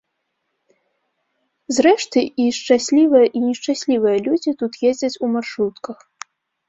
[1.77, 5.97] Зрэшты, і шчаслівыя, і нешчаслівыя людзі тут ездзяць у маршрутках.